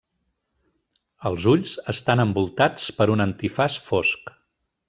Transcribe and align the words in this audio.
Els 1.31 1.45
ulls 1.51 1.75
estan 1.95 2.25
envoltats 2.25 2.89
per 3.01 3.11
un 3.17 3.25
antifaç 3.29 3.81
fosc. 3.93 4.39